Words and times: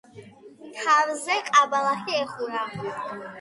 თავზე 0.77 1.35
ყაბალახი 1.49 2.17
ეხურა. 2.23 2.65